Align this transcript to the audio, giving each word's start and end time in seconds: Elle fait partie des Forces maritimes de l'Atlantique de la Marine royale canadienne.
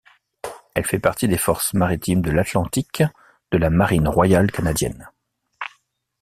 Elle 0.73 0.87
fait 0.87 0.97
partie 0.97 1.27
des 1.27 1.37
Forces 1.37 1.75
maritimes 1.75 2.23
de 2.23 2.31
l'Atlantique 2.31 3.03
de 3.51 3.59
la 3.59 3.69
Marine 3.69 4.07
royale 4.07 4.51
canadienne. 4.51 5.07